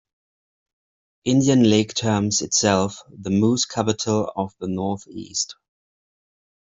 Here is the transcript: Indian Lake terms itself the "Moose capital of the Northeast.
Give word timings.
Indian 1.27 1.61
Lake 1.69 1.93
terms 1.93 2.41
itself 2.41 3.03
the 3.09 3.29
"Moose 3.29 3.65
capital 3.65 4.33
of 4.35 4.51
the 4.59 4.67
Northeast. 4.67 5.57